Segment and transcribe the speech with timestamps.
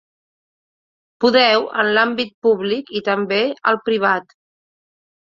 [1.25, 3.37] Podeu, en l’àmbit públic i també
[3.73, 4.33] al privat.